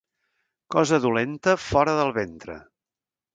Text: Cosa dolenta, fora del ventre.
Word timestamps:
Cosa 0.75 0.99
dolenta, 1.03 1.53
fora 1.67 1.95
del 2.01 2.11
ventre. 2.17 2.57